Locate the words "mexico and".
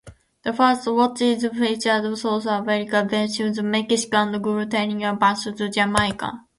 3.61-4.41